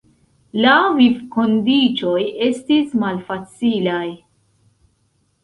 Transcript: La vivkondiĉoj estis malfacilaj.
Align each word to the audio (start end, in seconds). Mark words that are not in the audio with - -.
La 0.61 0.77
vivkondiĉoj 0.99 2.23
estis 2.47 2.97
malfacilaj. 3.05 4.03